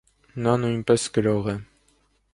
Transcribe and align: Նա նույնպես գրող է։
Նա 0.47 0.53
նույնպես 0.61 1.05
գրող 1.19 1.53
է։ 1.57 1.57